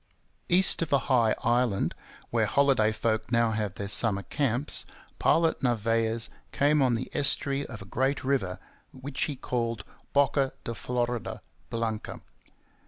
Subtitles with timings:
[0.49, 1.93] East of a high island,
[2.31, 4.83] where holiday folk now have their summer camps,
[5.19, 8.57] Pilot Narvaez came on the estuary of a great river,
[8.91, 12.19] which he called Boca de Florida Blanca.